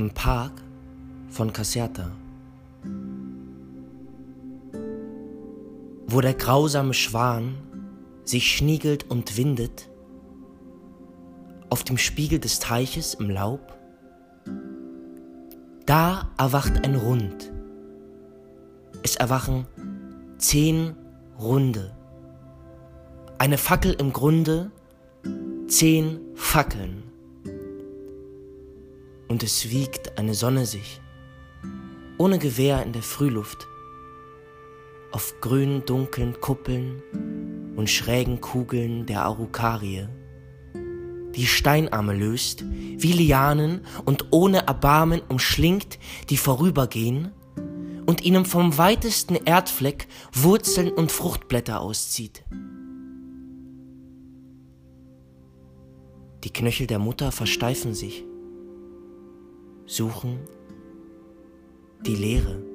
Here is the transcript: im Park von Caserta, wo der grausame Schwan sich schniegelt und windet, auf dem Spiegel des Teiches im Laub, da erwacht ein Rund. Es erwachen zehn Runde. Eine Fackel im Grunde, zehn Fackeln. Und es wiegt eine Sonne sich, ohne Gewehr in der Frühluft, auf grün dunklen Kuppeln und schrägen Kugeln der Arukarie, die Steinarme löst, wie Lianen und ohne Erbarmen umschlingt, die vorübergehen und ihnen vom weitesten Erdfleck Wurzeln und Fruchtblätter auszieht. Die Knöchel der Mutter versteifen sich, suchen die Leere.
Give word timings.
im 0.00 0.10
Park 0.14 0.52
von 1.28 1.52
Caserta, 1.52 2.10
wo 6.06 6.22
der 6.22 6.32
grausame 6.32 6.94
Schwan 6.94 7.56
sich 8.24 8.56
schniegelt 8.56 9.10
und 9.10 9.36
windet, 9.36 9.90
auf 11.68 11.84
dem 11.84 11.98
Spiegel 11.98 12.38
des 12.38 12.60
Teiches 12.60 13.12
im 13.12 13.28
Laub, 13.28 13.78
da 15.84 16.30
erwacht 16.38 16.82
ein 16.82 16.94
Rund. 16.94 17.52
Es 19.02 19.16
erwachen 19.16 19.66
zehn 20.38 20.96
Runde. 21.38 21.94
Eine 23.36 23.58
Fackel 23.58 23.92
im 23.92 24.14
Grunde, 24.14 24.70
zehn 25.68 26.20
Fackeln. 26.34 27.09
Und 29.30 29.44
es 29.44 29.70
wiegt 29.70 30.18
eine 30.18 30.34
Sonne 30.34 30.66
sich, 30.66 31.00
ohne 32.18 32.40
Gewehr 32.40 32.82
in 32.82 32.92
der 32.92 33.04
Frühluft, 33.04 33.68
auf 35.12 35.34
grün 35.40 35.84
dunklen 35.86 36.40
Kuppeln 36.40 37.00
und 37.76 37.88
schrägen 37.88 38.40
Kugeln 38.40 39.06
der 39.06 39.22
Arukarie, 39.22 40.08
die 41.36 41.46
Steinarme 41.46 42.12
löst, 42.12 42.64
wie 42.64 43.12
Lianen 43.12 43.82
und 44.04 44.26
ohne 44.32 44.66
Erbarmen 44.66 45.20
umschlingt, 45.28 46.00
die 46.28 46.36
vorübergehen 46.36 47.30
und 48.06 48.24
ihnen 48.24 48.44
vom 48.44 48.78
weitesten 48.78 49.36
Erdfleck 49.36 50.08
Wurzeln 50.32 50.90
und 50.90 51.12
Fruchtblätter 51.12 51.80
auszieht. 51.80 52.42
Die 56.42 56.52
Knöchel 56.52 56.88
der 56.88 56.98
Mutter 56.98 57.30
versteifen 57.30 57.94
sich, 57.94 58.24
suchen 59.90 60.38
die 62.06 62.14
Leere. 62.14 62.69